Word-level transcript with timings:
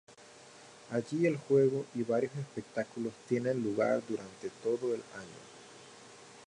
Allí, 0.89 1.27
el 1.27 1.37
juego 1.37 1.85
y 1.93 2.01
varios 2.01 2.35
espectáculos 2.35 3.13
tienen 3.29 3.61
lugar 3.63 4.01
durante 4.09 4.49
todo 4.63 4.95
el 4.95 5.03
año. 5.13 5.41